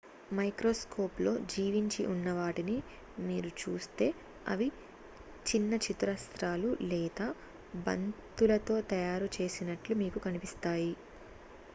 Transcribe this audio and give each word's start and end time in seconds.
microscope 0.31 1.17
లో 1.21 1.41
జీవించి 1.51 2.01
ఉన్నవాటిని 2.05 2.77
మీరు 3.19 3.49
చూస్తే 3.59 4.07
,అవి 4.47 4.69
చిన్న 5.45 5.79
చతురస్రాలు 5.85 6.71
లేదా 6.87 7.27
బంతులతో 7.85 8.77
తయారు 8.91 9.29
చేసినట్లు 9.37 9.95
మీకు 10.01 10.21
కనిపిస్తాయి 10.21 10.93